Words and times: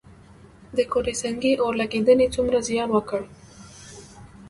د 0.77 0.79
کوټه 0.91 1.13
سنګي 1.21 1.53
اورلګیدنې 1.63 2.27
څومره 2.35 2.57
زیان 2.67 2.89
وکړ؟ 2.93 3.21